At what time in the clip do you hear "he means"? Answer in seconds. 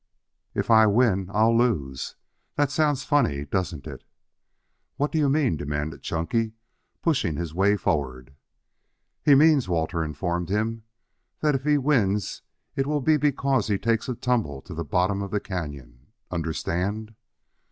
9.21-9.69